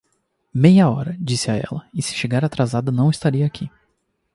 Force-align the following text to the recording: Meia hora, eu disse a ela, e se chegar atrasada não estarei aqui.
Meia 0.51 0.89
hora, 0.89 1.11
eu 1.13 1.17
disse 1.19 1.51
a 1.51 1.55
ela, 1.57 1.87
e 1.93 2.01
se 2.01 2.15
chegar 2.15 2.43
atrasada 2.43 2.91
não 2.91 3.11
estarei 3.11 3.43
aqui. 3.43 3.69